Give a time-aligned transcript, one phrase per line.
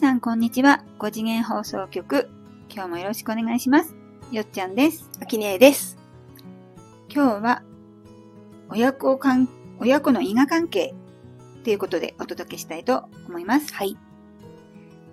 [0.00, 0.82] さんこんにちは。
[0.98, 2.30] 5次元放送局。
[2.70, 3.94] 今日もよろしくお願いします。
[4.32, 5.10] よっちゃんです。
[5.20, 5.98] あきねえです。
[7.14, 7.62] 今日は、
[8.70, 9.46] 親子関、
[9.78, 10.94] 親子の因果関係
[11.64, 13.74] ということでお届けしたいと思います。
[13.74, 13.98] はい。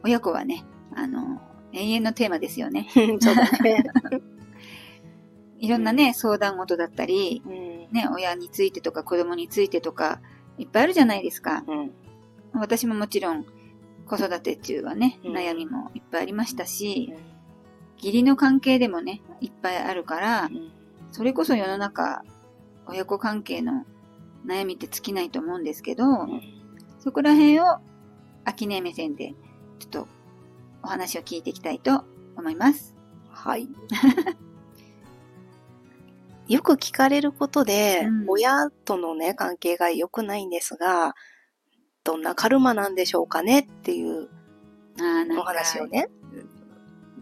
[0.03, 0.63] 親子はね、
[0.95, 1.41] あの、
[1.73, 2.87] 永遠のテーマですよね。
[2.95, 3.83] そうだね。
[5.59, 7.53] いろんなね、相談事だったり、うん。
[7.93, 10.21] ね、親についてとか子供についてとか、
[10.57, 11.65] いっぱいあるじゃないですか。
[11.67, 11.91] うん。
[12.53, 13.45] 私ももちろん、
[14.07, 15.35] 子育て中はね、うん。
[15.35, 17.13] 悩みもいっぱいありましたし、
[17.97, 20.49] 義理の関係でもね、いっぱいあるから、
[21.11, 22.23] それこそ世の中、
[22.85, 23.85] 親子関係の
[24.45, 26.05] 悩みって尽きないと思うんですけど、
[26.99, 27.63] そこら辺を、
[28.45, 29.33] 秋音目線で、
[29.79, 30.07] ちょっと、
[30.83, 32.03] お話を聞いていきたいと
[32.35, 32.95] 思います。
[33.29, 33.67] はい。
[36.47, 38.25] よく聞かれることで、うん。
[38.27, 41.15] 親とのね、関係が良くないんですが、
[42.07, 44.29] どんなカルマなんでしょうかねっていう
[45.37, 46.07] お話をね、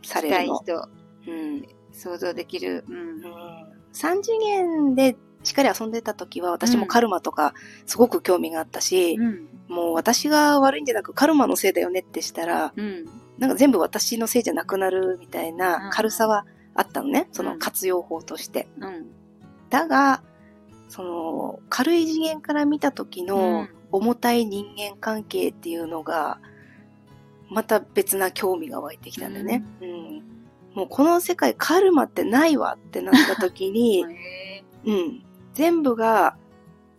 [0.03, 0.59] されるの。
[0.59, 0.89] 人、
[1.27, 1.65] うん。
[1.91, 2.85] 想像できる。
[2.87, 2.97] うん。
[2.97, 7.53] うん三次元でしっかり遊んでた時は私もカルマとか
[7.85, 9.47] すごく興味があったし、うん。
[9.69, 13.05] もう私が悪いんじゃなくカルマのせいだよねってしたら、うん。
[13.39, 17.27] なんか全部私のせいじゃなくなるみたいな軽さはあったのね。
[17.31, 18.67] その活用法として。
[18.77, 19.07] うん。
[19.69, 20.21] だが、
[20.89, 26.39] その、軽い次元から見た時うのん重たい人間関係っていうのが、
[27.49, 29.63] また別な興味が湧いてきたんだよね。
[29.81, 30.23] うん。
[30.73, 35.23] もうこの世界カルマってないわってなった時に、へ うん。
[35.53, 36.37] 全部が、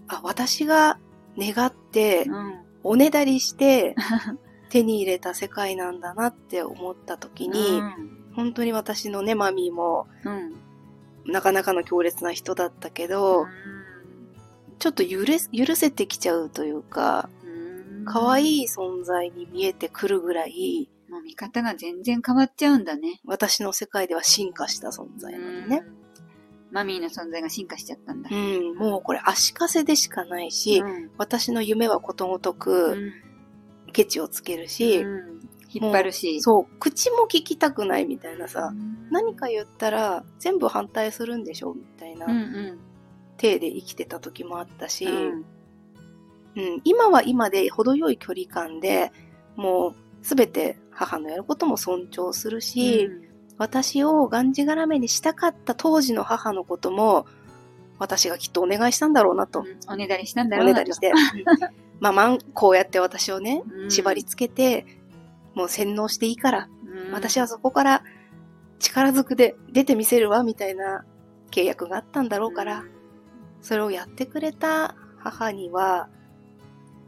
[0.09, 0.99] あ、私が
[1.37, 2.55] 願ってー、うん。
[2.83, 3.95] おねだりして
[4.71, 7.83] 手に入れた世界なんだなって思った時に、
[8.35, 10.55] 本当に私のね、マミーも、うん。
[11.27, 13.47] なかなかの強烈な人だったけど、
[14.79, 18.05] ちょっと許れ許せてきちゃうというか、うん。
[18.05, 18.63] 可愛い。
[18.63, 23.21] い存在に見えてくるぐらい、もう見方が全然変わっちゃうんだね。
[23.25, 25.83] 私の世界では進化した存在なのね。
[25.87, 25.97] うん。
[26.73, 28.35] マミーの存在が進化しちゃったんだう。
[28.35, 33.13] ん、もうこれ足かせでしかないし、うん私の夢はことごとうくん
[33.93, 35.37] ケチをつけるし、うん
[35.69, 36.41] 引っ張るし。
[36.41, 42.27] そう、口も聞きたくないみたいなさ、うん何か言ったら全部反対するんでしょみたいな
[43.37, 45.45] 体で生きてた時もあったし、うん。
[46.57, 49.13] うん、今は今で程よい距離感で
[49.57, 53.09] もうすべて母のやることも尊重するし、
[53.59, 57.27] 私をがんじがらめにしたかった当時の母のことも
[57.99, 59.93] 私がきっとお願いしたんだろうなと、うん。
[59.93, 60.79] おねだりしたんだおろうなと。
[60.81, 61.13] ねだりして。
[62.01, 63.91] まあまん、こうやって私をね、うん。
[63.91, 64.85] 縛り付けて、
[65.55, 66.69] もう洗脳していいから、
[67.07, 67.13] うん。
[67.13, 68.03] 私はそこから
[68.79, 71.05] 力ずくで出てみせるわ、みたいな
[71.51, 72.85] 契約があったんだろうから、
[73.67, 76.09] それをやってくれた母には、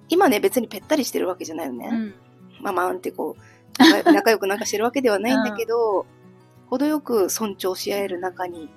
[0.09, 1.89] 今ね、別にぺったりしてるわけじゃないよね。
[1.93, 2.15] うん
[2.61, 3.43] まあまあんってこう、
[3.79, 6.05] 仲 仲良くなんかしてるわけではないんだけど、
[6.67, 8.69] 程よく尊重し合える仲に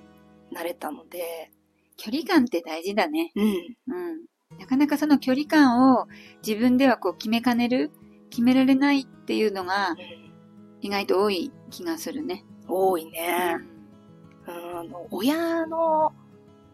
[0.52, 1.52] なれたので、
[1.98, 3.32] 距離感って大事だね。
[3.36, 3.46] うん。
[3.88, 4.26] うん。
[4.60, 6.08] なかなかその距離感を
[6.46, 7.90] 自分ではこう決めかねる、
[8.30, 9.96] 決められないっていうのが
[10.82, 12.46] 意外と多い気がするね。
[12.68, 13.58] 多いね。
[14.46, 16.14] うんあの親の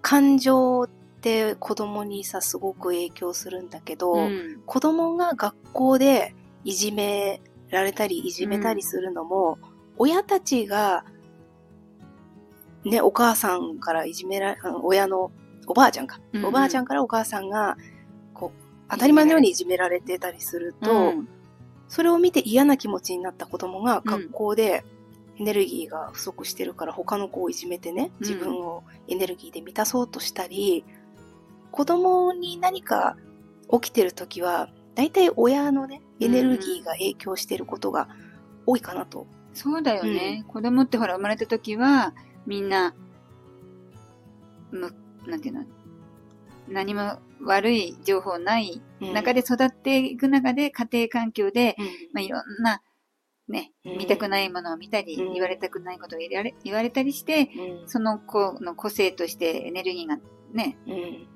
[0.01, 4.61] 感情って子供にさ、すごく影響するんだけど、うん。
[4.65, 9.57] 子供が学校でいじめられたりいじめたりするのも、
[9.97, 11.03] 親たちが、
[12.85, 15.31] ね、お母さんからいじめられ、うん親の
[15.65, 16.45] おばあちゃんか、うんうん。
[16.47, 17.77] おばあちゃんからお母さんが、
[18.33, 21.27] こう、当たり前のようにいじめられてたりすると、うん。
[21.89, 24.11] それを見て嫌な気持ちになった子供がうん。
[24.11, 24.85] 学校で
[25.39, 28.27] エネルギーが不足してるから他の子をいじめてね、うん。
[28.27, 30.85] 自分をエネルギーで満たそうとしたり、
[31.71, 33.17] 子供に何か
[33.71, 38.09] 起きてるときは、大体親のね、エネルギーが影響してることが
[38.65, 39.27] 多いかなと。
[39.53, 40.45] そうだよね。
[40.47, 42.13] 子供ってほら生まれた時は
[42.45, 42.95] みんな、
[44.71, 44.93] む、
[45.25, 45.65] なんていうの、
[46.67, 49.13] 何も悪い情報ないうん。
[49.13, 51.85] 中で育っていく中で家庭環境で、うん。
[52.13, 52.81] まあ、いろんな、
[53.47, 53.97] ね、うん。
[53.99, 55.33] 見たくないものを見たり、うん。
[55.33, 57.49] 言われたくないことを言われ言われたりして、
[57.81, 57.87] うん。
[57.87, 60.17] その子の個性としてエネルギーが
[60.53, 61.27] ね、うん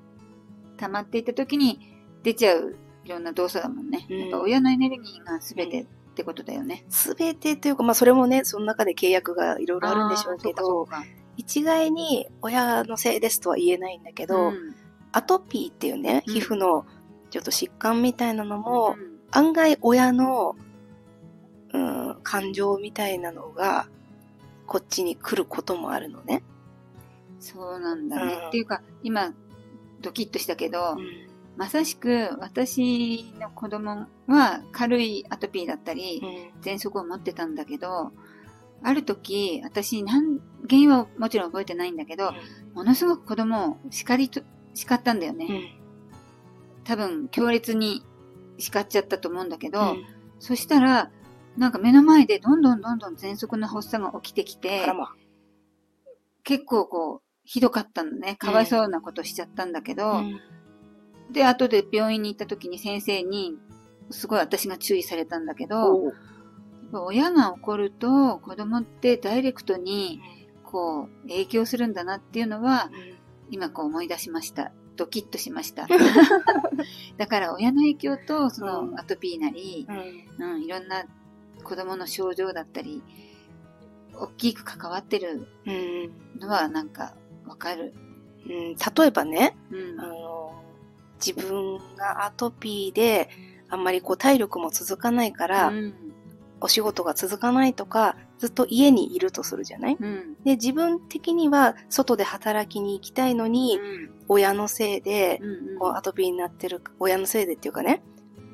[0.82, 1.78] 溜まっていった時に
[2.24, 4.06] 出ちゃういろんな動作だもんね。
[4.10, 6.84] うんやっぱ親のエネルギーが全てってことだよね。
[6.88, 10.88] すべてというか、まあそれもね、その中で契約がいろいろあるんでしょうけど、
[11.36, 14.74] 一概に親のせいですとは言えないんだけど、うん
[15.14, 16.86] アトピーっていうね、うん皮膚の
[17.30, 20.56] ちょっと疾患みたいなのも、うん案外親の、
[21.72, 23.88] うん、感情みたいなのが、
[24.66, 26.42] こっちに来ることもあるのね。
[27.40, 28.32] そうなんだね。
[28.34, 29.32] うんっていうか、今、
[30.02, 30.96] ドキッとしたけど、
[31.56, 36.22] まさしく私の子供は軽いアトピーだったり、
[36.62, 38.12] 喘息を持ってたんだけど、
[38.82, 40.38] ある時、私、なん
[40.68, 42.32] 原因はもちろん覚えてないんだけど、
[42.74, 44.42] ものすごく子供を叱りと、
[44.74, 45.46] 叱ったんだよね。
[45.48, 46.84] うん。
[46.84, 48.02] 多分、強烈に
[48.58, 50.04] 叱っちゃったと思うんだけど、うん。
[50.40, 51.10] そしたら、
[51.56, 54.84] なんか目の前でどんどんどんどん喘息の発作が起きてきて。
[56.44, 58.36] 結構こう、ひどかったのね。
[58.36, 60.40] かわいそうなことしちゃったんだけど、うん。
[61.32, 63.56] で、後で病院に行った時に先生に、
[64.10, 66.12] すごい私が注意されたんだけど、
[66.92, 70.20] 親が怒ると子供ってダイレクトに
[70.62, 72.90] こう影響するんだなっていうのは
[73.50, 74.72] 今こう思い出しました。
[74.96, 75.88] ドキッとしました。
[77.16, 78.90] だから親の影響とそうん。
[78.92, 79.86] のアトピーなり、
[80.38, 80.52] うん。
[80.54, 81.04] うん、いろんな
[81.64, 83.02] 子供の症状だったり、
[84.14, 86.38] 大きく関わってるうん。
[86.38, 87.14] のはなんか
[87.46, 87.94] わかる。
[88.46, 90.06] うん例えばね、うんあ。
[90.06, 90.62] の、
[91.24, 93.28] 自分がアトピーで、
[93.68, 95.94] あんまりこう体力も続かないから、うん。
[96.60, 99.96] お仕事が続かないとか、ずっと家にいるとするじゃない？
[99.98, 100.34] うん。
[100.44, 103.80] で、自分的には外で働きに行きたいのに、
[104.28, 105.78] 親のせいで、うん。
[105.78, 108.02] こうアトピーになってる、親のせいでっていうかね、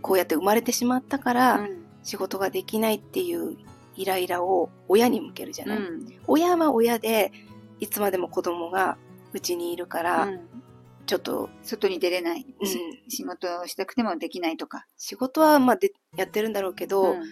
[0.01, 3.59] こうやって生まれてしまったから、うん仕事ができないっていう
[3.97, 6.07] イライラを親に向けるじゃない、うん。
[6.27, 7.33] 親は親で、
[7.81, 8.97] いつまでも子供が
[9.33, 10.41] うちにいるから、うん
[11.09, 12.47] ちょっと、外に出れない。
[12.61, 12.79] うんし
[13.09, 14.85] 仕事をしたくてもできないとか。
[14.99, 17.23] 仕事はまあでやってるんだろうけど、うん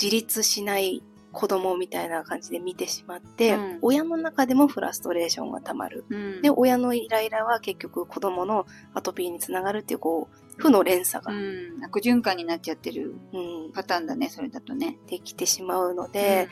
[0.00, 1.02] 自立しない
[1.32, 6.04] 子供みたいな感じで見てしまって、うん親の中でもフラストレーションがたまる。
[6.10, 14.98] うんで、親のイライラは結局子供のアトピーにつながるっていう、こう、負の連鎖が、うん、悪循環になっちゃってるうんパターンだね、それだとね。
[15.06, 16.48] できてしまうので、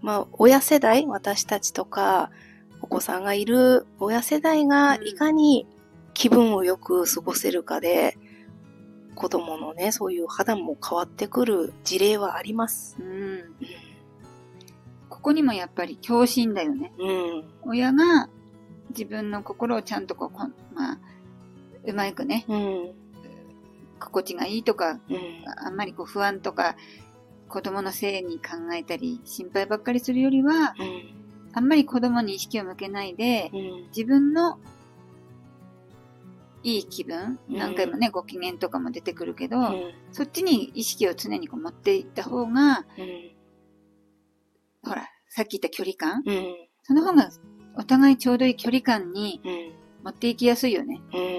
[0.00, 2.30] まあ、親世代、私たちとか、
[2.90, 5.66] お子さんがいる親世代がいかに
[6.14, 8.16] 気分をよく過ごせるかで、
[9.14, 12.96] 子供のね、そういう肌も変わってくる事例はあります。
[13.00, 13.44] うん、うん
[15.18, 16.92] ここにもやっぱり共振だよね。
[16.96, 17.44] うん。
[17.62, 18.28] 親が
[18.90, 20.98] 自分の心をちゃんとこう、まあ、
[21.84, 22.92] うまくね、うん。
[23.98, 25.18] 心地がいいとか、うん。
[25.56, 26.76] あんまりこう不安とか、
[27.48, 31.27] 子供のせいに考えたり、心配ばっかりするよりは、うん。
[31.58, 33.86] あんまり子供に意識を向けないで、うん。
[33.88, 34.60] 自分の
[36.62, 39.92] いい気分、うん何回もね、ご機嫌とかも出てくるけど、うん。
[40.12, 43.32] そっちに意識を常にこう持っていった方が、うん。
[44.84, 46.56] ほら、さっき言った距離感うん。
[46.84, 47.28] その方が
[47.76, 50.04] お互いちょうどいい距離感にうん。
[50.04, 51.00] 持っていきやすいよね。
[51.12, 51.37] うん。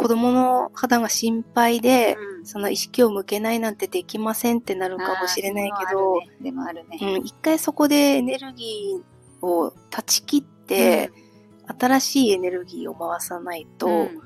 [0.00, 2.46] 子供の肌が心配で、うん。
[2.46, 6.96] その意識を向けないなんてできませんってなるかもしれないけど、でもあるね。
[6.96, 7.18] でもあるね。
[7.18, 11.12] うん、一回そこでエネルギーを断ち切って、
[11.78, 14.20] 新しいエネルギーを回さないと、うん。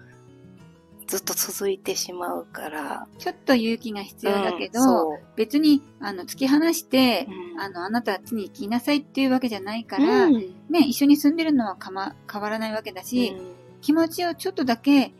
[1.08, 3.08] ずっと続いてしまうから。
[3.18, 7.60] ちょっと勇気が必要だけど、うん別に、あの、突き放して、うん。
[7.60, 10.32] あの、あなたはあっちに行きなさいっていうわけじゃないから、うん。
[10.70, 13.34] ね、一緒に住んでるのはかま、変わらないわけだし、
[13.84, 15.12] 気持ちをちょっとだけ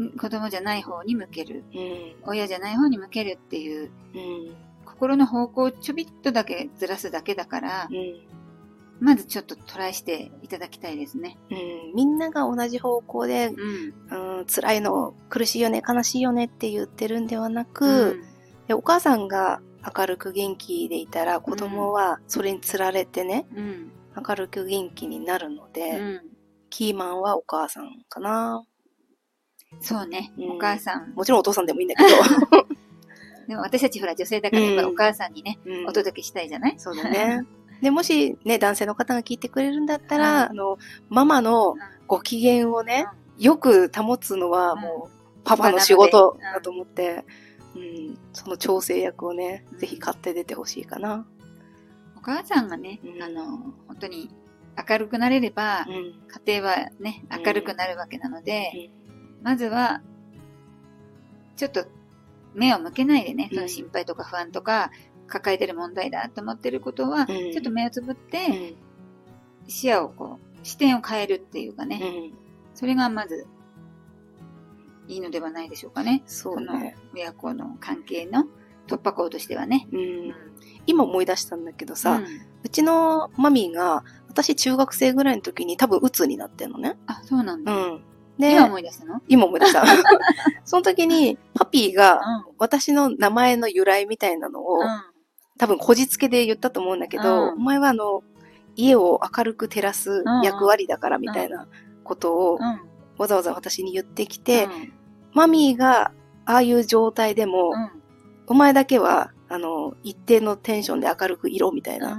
[0.00, 1.62] うんん子供じゃない方に向ける。
[1.72, 8.20] うん親じゃない方に向けるっていう、うん心の方向をちょびっとだけずらすだけだから、うん
[8.98, 11.38] まずちょっとトライしていただきたいですね。
[11.50, 13.52] うんみんなが同じ方向で、
[14.10, 14.38] うん。
[14.38, 18.24] うん、辛いの、苦しいよね、悲しいよねって言ってるんではなく、うん
[18.66, 19.60] でお母さんが
[19.96, 23.92] 明るく元気でいたら子供はそれにつられてね、うん。
[24.26, 26.20] 明るく元気になるので、うん。
[26.70, 28.64] キーマンはお母さんかな。
[29.80, 30.50] そうね、うん。
[30.56, 31.12] お母さん。
[31.14, 32.02] もちろんお父さんでもいいんだけ
[33.46, 35.86] でも私たちほら女性だからやっぱりお母さんにね、ど、うん。
[35.86, 36.74] お届けしたいじゃない？
[36.78, 37.44] そうだね。
[37.82, 40.50] で、もしね、男性の方が聞いてくれるんだったら、うん。
[40.50, 41.74] あの、ママの
[42.06, 43.06] ご機嫌をね、
[43.38, 47.24] よく保つのはもう、パパの仕事だと思って、
[47.74, 49.78] うん、その調整役をね、うん。
[49.78, 51.26] ぜひ買って出てほしいかな。
[52.16, 53.22] お母さんがね、うん。
[53.22, 53.46] あの、
[53.88, 54.28] 本当に
[54.76, 55.94] 明るくなれれば、うん。
[56.46, 58.90] 家庭はね、うん明るくなるわけなので、
[59.42, 60.02] まずは、
[61.56, 61.86] ちょっと
[62.54, 64.90] 目を向けないでね、うんその心配とか不安とか、
[65.26, 68.74] 抱えてる問題だと思ってることは、うんちょっと目をつぶっうて、ん。
[69.68, 72.32] 視野をこう、視点を変えるっていうかね、うん。
[72.74, 73.46] それがまず、
[75.08, 76.22] いいのではないでしょうかね。
[76.26, 76.96] そうね。
[77.14, 78.44] 親子の関係の
[78.86, 79.88] 突破口としてはね。
[79.92, 80.34] うん。
[80.86, 86.96] 今思い出したんだけどさ、うんうちのマミーが、私中学生ぐらいの時に多分鬱になってんのね。
[87.06, 87.72] あ、そうなんだ。
[87.72, 88.02] うん。
[88.38, 89.20] で、今思い出したの？
[89.28, 89.84] 今思い出した。
[90.64, 92.20] その時に、パピーが、うん。
[92.58, 94.86] 私の名前の由来みたいなのを、うん。
[95.58, 98.22] 多分こじつけで言ったと思うんだけど、うんお前はあの、
[98.76, 101.66] 家を明るく照らす役割だからみたいな
[102.04, 102.80] ことをうん。
[103.18, 104.68] わざわざ私に言ってきて、
[105.34, 106.12] マミーが
[106.46, 107.90] ああいう状態でも、うん。
[108.46, 112.18] お前だけは、あの、一定のテンションで明るくいろみたいな。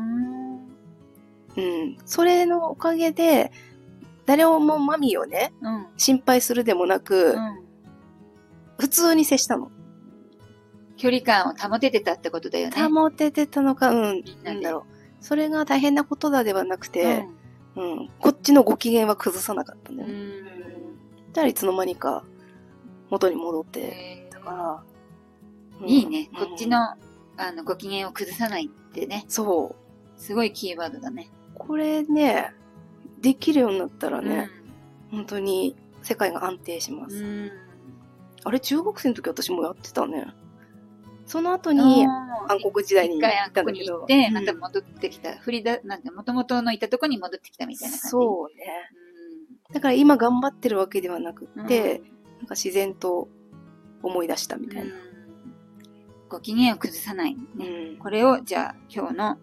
[1.58, 1.63] うん。
[1.63, 1.98] うん。
[2.05, 3.51] それのおかげで、
[4.25, 5.88] 誰もマミーをね、うん。
[5.98, 7.63] 心配するでもなく、うん。
[8.77, 9.72] 普通に接したの。
[10.98, 12.81] 距離感を保ててたってことだよね。
[12.84, 15.24] 保ててたのか、うん、なんだろう。
[15.24, 17.25] それが大変なことだではなくて、
[17.75, 20.20] うんうん、こっちのご機嫌は崩さなかったんだうよね。
[20.20, 20.43] ん。
[21.31, 22.24] だからいつの間にか
[23.10, 24.84] 元に戻ってへーたから。
[25.81, 26.29] うんいいね。
[26.36, 26.65] こっち。
[26.65, 26.98] うんの、あ
[27.55, 29.25] の、ご機嫌を崩さないってね。
[29.27, 30.22] そう。
[30.22, 31.31] すごいキーワードだね。
[31.68, 32.53] これね、
[33.20, 34.50] できるようになったらね、
[35.12, 37.18] 本当に世界が安定します。
[37.18, 37.24] うん。
[37.24, 37.51] うん。
[38.44, 40.27] あれ、中学生の時私もやってたね。
[41.25, 42.06] その後に、
[42.50, 43.86] 暗黒時代に一行ったんだけど。
[43.86, 45.38] に行って、うんまた戻ってきた。
[45.38, 48.10] 振りだ、なんて、元々のいたとこに戻ってきたみたいな感じ。
[48.10, 48.65] そうね。
[49.70, 51.62] うだから今頑張ってるわけではなくん。
[51.63, 52.00] って、
[52.39, 53.30] なんか自然と
[54.01, 54.84] 思い出したみたいな。
[54.84, 55.12] うん
[56.32, 57.34] ご機嫌を崩さない。
[57.34, 57.98] うんね。
[58.00, 59.38] これを、じゃあ、今日の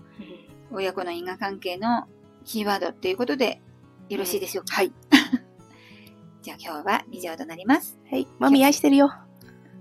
[0.71, 2.07] 親子の因果関係の
[2.45, 3.61] キーワードっていうことで、
[4.09, 4.93] よろしいでしょうか、はい。
[6.43, 7.99] じゃあ今日は以上となります。
[8.11, 8.27] はい。
[8.39, 9.13] マミー愛してるよ。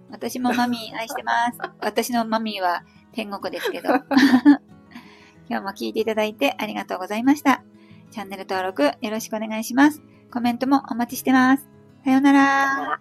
[0.09, 1.59] 私もマミー愛してます。
[1.79, 3.89] 私のマミーは天国ですけど。
[5.49, 7.63] 今日も聞いていただいてありがとうございました。
[8.11, 10.01] チャンネル登録よろしくお願いします。
[10.31, 11.67] コメントもお待ちしてます。
[12.03, 12.99] さようなら。